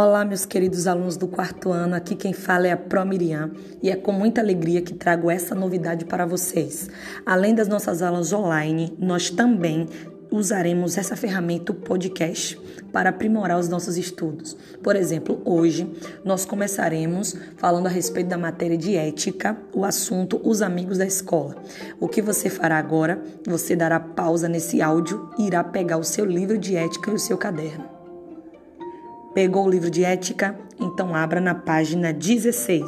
Olá, 0.00 0.24
meus 0.24 0.46
queridos 0.46 0.86
alunos 0.86 1.16
do 1.16 1.26
quarto 1.26 1.72
ano. 1.72 1.96
Aqui 1.96 2.14
quem 2.14 2.32
fala 2.32 2.68
é 2.68 2.70
a 2.70 2.76
Pro 2.76 3.04
Miriam 3.04 3.50
e 3.82 3.90
é 3.90 3.96
com 3.96 4.12
muita 4.12 4.40
alegria 4.40 4.80
que 4.80 4.94
trago 4.94 5.28
essa 5.28 5.56
novidade 5.56 6.04
para 6.04 6.24
vocês. 6.24 6.88
Além 7.26 7.52
das 7.52 7.66
nossas 7.66 8.00
aulas 8.00 8.32
online, 8.32 8.96
nós 8.96 9.28
também 9.28 9.88
usaremos 10.30 10.96
essa 10.96 11.16
ferramenta, 11.16 11.72
o 11.72 11.74
podcast, 11.74 12.60
para 12.92 13.10
aprimorar 13.10 13.58
os 13.58 13.68
nossos 13.68 13.96
estudos. 13.96 14.56
Por 14.84 14.94
exemplo, 14.94 15.42
hoje 15.44 15.92
nós 16.24 16.44
começaremos 16.44 17.34
falando 17.56 17.88
a 17.88 17.90
respeito 17.90 18.28
da 18.28 18.38
matéria 18.38 18.78
de 18.78 18.94
ética, 18.94 19.58
o 19.74 19.84
assunto 19.84 20.40
Os 20.44 20.62
Amigos 20.62 20.98
da 20.98 21.06
Escola. 21.06 21.56
O 21.98 22.06
que 22.06 22.22
você 22.22 22.48
fará 22.48 22.78
agora? 22.78 23.20
Você 23.44 23.74
dará 23.74 23.98
pausa 23.98 24.48
nesse 24.48 24.80
áudio 24.80 25.28
e 25.36 25.48
irá 25.48 25.64
pegar 25.64 25.96
o 25.96 26.04
seu 26.04 26.24
livro 26.24 26.56
de 26.56 26.76
ética 26.76 27.10
e 27.10 27.14
o 27.14 27.18
seu 27.18 27.36
caderno. 27.36 27.97
Pegou 29.38 29.66
o 29.66 29.70
livro 29.70 29.88
de 29.88 30.02
ética? 30.02 30.58
Então 30.80 31.14
abra 31.14 31.40
na 31.40 31.54
página 31.54 32.12
16 32.12 32.82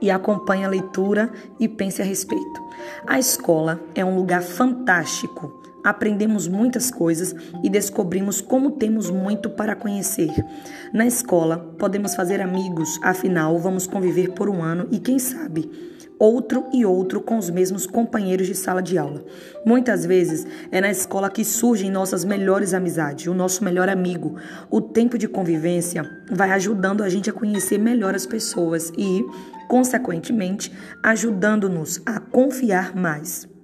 e 0.00 0.12
acompanhe 0.12 0.64
a 0.64 0.68
leitura 0.68 1.28
e 1.58 1.66
pense 1.66 2.00
a 2.00 2.04
respeito. 2.04 2.62
A 3.04 3.18
escola 3.18 3.80
é 3.96 4.04
um 4.04 4.14
lugar 4.14 4.44
fantástico. 4.44 5.60
Aprendemos 5.86 6.48
muitas 6.48 6.90
coisas 6.90 7.32
e 7.62 7.70
descobrimos 7.70 8.40
como 8.40 8.72
temos 8.72 9.08
muito 9.08 9.48
para 9.48 9.76
conhecer. 9.76 10.32
Na 10.92 11.06
escola, 11.06 11.58
podemos 11.78 12.16
fazer 12.16 12.40
amigos, 12.40 12.98
afinal, 13.04 13.56
vamos 13.60 13.86
conviver 13.86 14.32
por 14.32 14.48
um 14.48 14.64
ano 14.64 14.88
e 14.90 14.98
quem 14.98 15.16
sabe 15.20 15.70
outro 16.18 16.64
e 16.72 16.84
outro 16.84 17.20
com 17.20 17.38
os 17.38 17.48
mesmos 17.50 17.86
companheiros 17.86 18.48
de 18.48 18.54
sala 18.56 18.82
de 18.82 18.98
aula. 18.98 19.24
Muitas 19.64 20.04
vezes 20.04 20.44
é 20.72 20.80
na 20.80 20.90
escola 20.90 21.30
que 21.30 21.44
surgem 21.44 21.88
nossas 21.88 22.24
melhores 22.24 22.74
amizades, 22.74 23.28
o 23.28 23.34
nosso 23.34 23.62
melhor 23.62 23.88
amigo. 23.88 24.34
O 24.68 24.80
tempo 24.80 25.16
de 25.16 25.28
convivência 25.28 26.04
vai 26.32 26.50
ajudando 26.50 27.04
a 27.04 27.08
gente 27.08 27.30
a 27.30 27.32
conhecer 27.32 27.78
melhor 27.78 28.12
as 28.12 28.26
pessoas 28.26 28.92
e, 28.98 29.24
consequentemente, 29.68 30.72
ajudando-nos 31.00 32.02
a 32.04 32.18
confiar 32.18 32.92
mais. 32.96 33.55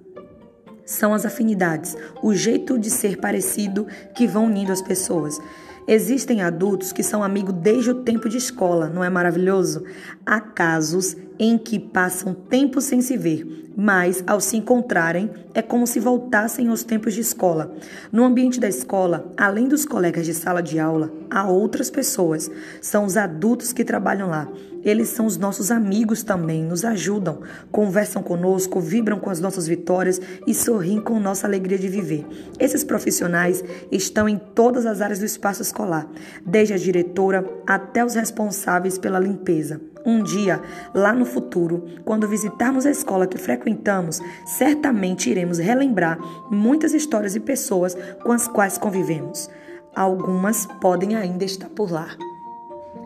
São 0.85 1.13
as 1.13 1.25
afinidades, 1.25 1.95
o 2.21 2.33
jeito 2.33 2.77
de 2.77 2.89
ser 2.89 3.17
parecido 3.17 3.87
que 4.13 4.27
vão 4.27 4.45
unindo 4.45 4.71
as 4.71 4.81
pessoas. 4.81 5.39
Existem 5.87 6.41
adultos 6.41 6.93
que 6.93 7.03
são 7.03 7.23
amigos 7.23 7.53
desde 7.53 7.91
o 7.91 8.03
tempo 8.03 8.29
de 8.29 8.37
escola, 8.37 8.89
não 8.89 9.03
é 9.03 9.09
maravilhoso? 9.09 9.83
Há 10.25 10.39
casos 10.39 11.15
em 11.39 11.57
que 11.57 11.79
passam 11.79 12.33
tempo 12.33 12.79
sem 12.81 13.01
se 13.01 13.17
ver, 13.17 13.71
mas 13.75 14.23
ao 14.27 14.39
se 14.39 14.57
encontrarem 14.57 15.29
é 15.53 15.61
como 15.61 15.87
se 15.87 15.99
voltassem 15.99 16.67
aos 16.67 16.83
tempos 16.83 17.13
de 17.13 17.21
escola. 17.21 17.75
No 18.11 18.23
ambiente 18.23 18.59
da 18.59 18.67
escola, 18.67 19.31
além 19.37 19.67
dos 19.67 19.85
colegas 19.85 20.25
de 20.25 20.33
sala 20.33 20.61
de 20.61 20.79
aula, 20.79 21.11
há 21.29 21.47
outras 21.47 21.89
pessoas. 21.89 22.49
São 22.81 23.05
os 23.05 23.17
adultos 23.17 23.73
que 23.73 23.83
trabalham 23.83 24.29
lá. 24.29 24.47
Eles 24.83 25.09
são 25.09 25.25
os 25.25 25.37
nossos 25.37 25.71
amigos 25.71 26.23
também, 26.23 26.61
nos 26.61 26.83
ajudam, 26.83 27.39
conversam 27.71 28.21
conosco, 28.21 28.81
vibram 28.81 29.17
com 29.17 29.29
as 29.29 29.39
nossas 29.39 29.65
vitórias 29.65 30.19
e 30.45 30.53
sorriem 30.53 30.99
com 30.99 31.19
nossa 31.19 31.47
alegria 31.47 31.77
de 31.77 31.87
viver. 31.87 32.25
Esses 32.59 32.83
profissionais 32.83 33.63
estão 33.89 34.27
em 34.27 34.37
todas 34.37 34.85
as 34.85 34.99
áreas 34.99 35.19
do 35.19 35.25
espaço 35.25 35.61
escolar, 35.61 36.05
desde 36.45 36.73
a 36.73 36.77
diretora 36.77 37.49
até 37.65 38.03
os 38.03 38.15
responsáveis 38.15 38.97
pela 38.97 39.19
limpeza. 39.19 39.92
Um 40.05 40.21
dia, 40.21 40.61
lá 40.93 41.13
no 41.13 41.25
futuro, 41.25 41.85
quando 42.03 42.27
visitarmos 42.27 42.85
a 42.85 42.91
escola 42.91 43.25
que 43.25 43.37
frequentamos, 43.37 44.19
certamente 44.45 45.29
iremos 45.29 45.59
relembrar 45.59 46.17
muitas 46.51 46.93
histórias 46.93 47.35
e 47.35 47.39
pessoas 47.39 47.95
com 48.21 48.31
as 48.31 48.47
quais 48.47 48.77
convivemos. 48.77 49.49
Algumas 49.95 50.65
podem 50.81 51.15
ainda 51.15 51.45
estar 51.45 51.69
por 51.69 51.91
lá. 51.91 52.09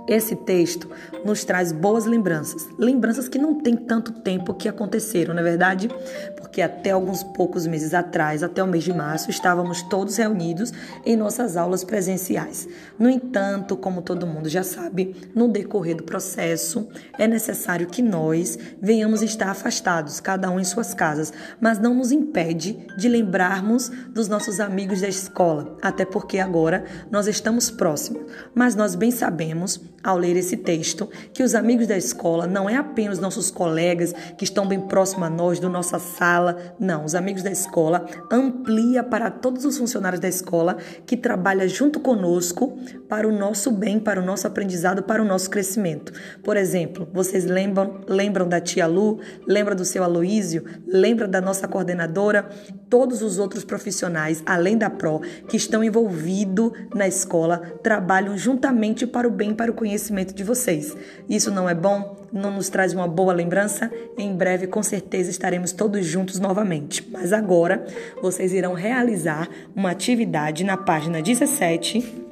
Esse 0.07 0.37
texto 0.37 0.89
nos 1.25 1.43
traz 1.43 1.73
boas 1.73 2.05
lembranças, 2.05 2.65
lembranças 2.77 3.27
que 3.27 3.37
não 3.37 3.55
tem 3.55 3.75
tanto 3.75 4.13
tempo 4.13 4.53
que 4.53 4.69
aconteceram, 4.69 5.33
não 5.33 5.41
é 5.41 5.43
verdade? 5.43 5.89
Porque 6.37 6.61
até 6.61 6.91
alguns 6.91 7.23
poucos 7.23 7.67
meses 7.67 7.93
atrás, 7.93 8.41
até 8.41 8.63
o 8.63 8.67
mês 8.67 8.85
de 8.85 8.93
março, 8.93 9.29
estávamos 9.29 9.81
todos 9.83 10.15
reunidos 10.15 10.71
em 11.05 11.17
nossas 11.17 11.57
aulas 11.57 11.83
presenciais. 11.83 12.69
No 12.97 13.09
entanto, 13.09 13.75
como 13.75 14.01
todo 14.01 14.25
mundo 14.25 14.47
já 14.47 14.63
sabe, 14.63 15.13
no 15.35 15.49
decorrer 15.49 15.97
do 15.97 16.03
processo 16.03 16.87
é 17.19 17.27
necessário 17.27 17.87
que 17.87 18.01
nós 18.01 18.57
venhamos 18.81 19.21
estar 19.21 19.49
afastados, 19.49 20.21
cada 20.21 20.49
um 20.49 20.57
em 20.57 20.63
suas 20.63 20.93
casas, 20.93 21.33
mas 21.59 21.79
não 21.79 21.93
nos 21.93 22.13
impede 22.13 22.79
de 22.97 23.09
lembrarmos 23.09 23.89
dos 24.13 24.29
nossos 24.29 24.61
amigos 24.61 25.01
da 25.01 25.09
escola, 25.09 25.77
até 25.81 26.05
porque 26.05 26.39
agora 26.39 26.85
nós 27.11 27.27
estamos 27.27 27.69
próximos, 27.69 28.23
mas 28.55 28.73
nós 28.73 28.95
bem 28.95 29.11
sabemos 29.11 29.81
ao 30.03 30.17
ler 30.17 30.37
esse 30.37 30.55
texto 30.55 31.09
que 31.33 31.43
os 31.43 31.53
amigos 31.53 31.87
da 31.87 31.97
escola 31.97 32.47
não 32.47 32.69
é 32.69 32.75
apenas 32.75 33.19
nossos 33.19 33.51
colegas 33.51 34.13
que 34.37 34.43
estão 34.43 34.65
bem 34.65 34.79
próximos 34.79 35.27
a 35.27 35.29
nós, 35.29 35.59
do 35.59 35.69
nossa 35.69 35.99
sala. 35.99 36.75
Não, 36.79 37.03
os 37.03 37.13
amigos 37.13 37.43
da 37.43 37.51
escola 37.51 38.05
amplia 38.31 39.03
para 39.03 39.29
todos 39.29 39.65
os 39.65 39.77
funcionários 39.77 40.19
da 40.19 40.27
escola 40.27 40.77
que 41.05 41.17
trabalham 41.17 41.67
junto 41.67 41.99
conosco 41.99 42.77
para 43.09 43.27
o 43.27 43.31
nosso 43.31 43.69
bem, 43.69 43.99
para 43.99 44.21
o 44.21 44.25
nosso 44.25 44.47
aprendizado, 44.47 45.03
para 45.03 45.21
o 45.21 45.25
nosso 45.25 45.49
crescimento. 45.49 46.13
Por 46.41 46.55
exemplo, 46.55 47.07
vocês 47.11 47.45
lembram, 47.45 48.01
lembram 48.07 48.47
da 48.47 48.61
tia 48.61 48.87
Lu, 48.87 49.19
lembra 49.45 49.75
do 49.75 49.83
seu 49.83 50.03
Aloísio, 50.03 50.63
lembra 50.87 51.27
da 51.27 51.41
nossa 51.41 51.67
coordenadora, 51.67 52.47
todos 52.89 53.21
os 53.21 53.39
outros 53.39 53.65
profissionais, 53.65 54.41
além 54.45 54.77
da 54.77 54.89
PRO, 54.89 55.21
que 55.49 55.57
estão 55.57 55.83
envolvidos 55.83 56.71
na 56.95 57.07
escola, 57.07 57.59
trabalham 57.83 58.37
juntamente 58.37 59.05
para 59.05 59.27
o 59.27 59.31
bem, 59.31 59.53
para 59.53 59.71
o 59.71 59.73
conhecimento 59.73 59.96
conhecimento 59.97 60.33
de 60.33 60.43
vocês. 60.43 60.95
Isso 61.27 61.49
não 61.49 61.67
é 61.67 61.73
bom? 61.73 62.15
Não 62.31 62.51
nos 62.51 62.69
traz 62.69 62.93
uma 62.93 63.07
boa 63.07 63.33
lembrança? 63.33 63.91
Em 64.17 64.35
breve, 64.35 64.67
com 64.67 64.83
certeza, 64.83 65.31
estaremos 65.31 65.71
todos 65.71 66.05
juntos 66.05 66.39
novamente. 66.39 67.05
Mas 67.11 67.33
agora, 67.33 67.85
vocês 68.21 68.53
irão 68.53 68.73
realizar 68.73 69.49
uma 69.75 69.89
atividade 69.89 70.63
na 70.63 70.77
página 70.77 71.19
17, 71.19 72.25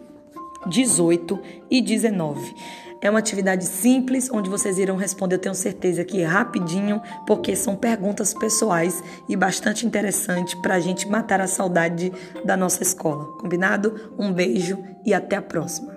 18 0.67 1.39
e 1.71 1.81
19. 1.81 2.53
É 3.01 3.09
uma 3.09 3.19
atividade 3.19 3.65
simples 3.65 4.29
onde 4.31 4.49
vocês 4.49 4.77
irão 4.77 4.95
responder, 4.95 5.35
eu 5.35 5.39
tenho 5.39 5.55
certeza 5.55 6.03
que 6.03 6.23
rapidinho, 6.23 7.01
porque 7.27 7.55
são 7.55 7.75
perguntas 7.75 8.33
pessoais 8.33 9.03
e 9.27 9.35
bastante 9.35 9.85
interessante 9.85 10.55
para 10.61 10.75
a 10.75 10.79
gente 10.79 11.07
matar 11.07 11.41
a 11.41 11.47
saudade 11.47 12.11
da 12.43 12.55
nossa 12.55 12.83
escola. 12.83 13.25
Combinado? 13.39 14.13
Um 14.17 14.31
beijo 14.31 14.77
e 15.05 15.13
até 15.13 15.35
a 15.35 15.41
próxima. 15.41 15.94